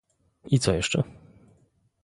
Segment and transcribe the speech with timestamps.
[0.51, 1.03] "I co jeszcze?"